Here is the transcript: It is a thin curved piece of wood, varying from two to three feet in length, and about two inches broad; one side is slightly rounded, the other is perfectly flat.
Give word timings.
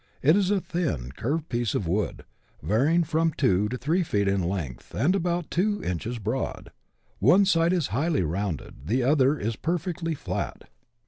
It 0.23 0.35
is 0.35 0.49
a 0.49 0.59
thin 0.59 1.11
curved 1.11 1.47
piece 1.47 1.75
of 1.75 1.85
wood, 1.87 2.25
varying 2.63 3.03
from 3.03 3.33
two 3.33 3.69
to 3.69 3.77
three 3.77 4.01
feet 4.01 4.27
in 4.27 4.41
length, 4.41 4.95
and 4.95 5.15
about 5.15 5.51
two 5.51 5.83
inches 5.83 6.17
broad; 6.17 6.71
one 7.19 7.45
side 7.45 7.71
is 7.71 7.85
slightly 7.85 8.23
rounded, 8.23 8.87
the 8.87 9.03
other 9.03 9.37
is 9.37 9.55
perfectly 9.55 10.15
flat. 10.15 10.63